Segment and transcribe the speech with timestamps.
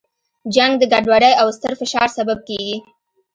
[0.55, 2.77] جنګ د ګډوډۍ او ستر فشار سبب کیږي.